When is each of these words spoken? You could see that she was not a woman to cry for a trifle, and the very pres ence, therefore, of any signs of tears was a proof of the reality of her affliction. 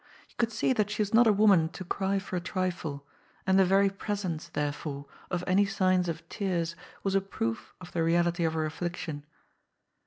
You 0.29 0.33
could 0.39 0.51
see 0.51 0.73
that 0.73 0.89
she 0.89 1.03
was 1.03 1.13
not 1.13 1.27
a 1.27 1.31
woman 1.31 1.69
to 1.73 1.83
cry 1.83 2.17
for 2.17 2.35
a 2.35 2.41
trifle, 2.41 3.05
and 3.45 3.59
the 3.59 3.63
very 3.63 3.91
pres 3.91 4.25
ence, 4.25 4.47
therefore, 4.47 5.05
of 5.29 5.43
any 5.45 5.67
signs 5.67 6.09
of 6.09 6.27
tears 6.27 6.75
was 7.03 7.13
a 7.13 7.21
proof 7.21 7.71
of 7.79 7.91
the 7.91 8.01
reality 8.01 8.43
of 8.43 8.53
her 8.53 8.65
affliction. 8.65 9.23